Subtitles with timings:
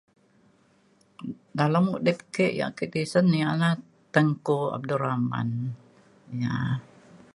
[1.57, 3.69] dalem udip ke yak ake tisen ia’ na
[4.13, 5.49] Tunku Abdul Rahman
[6.43, 6.55] ya